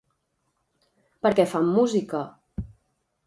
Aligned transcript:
Per 1.27 1.31
què 1.39 1.45
fan 1.51 1.69
música? 1.75 2.21